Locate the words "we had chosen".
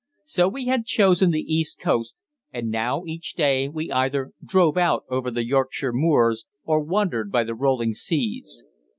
0.47-1.29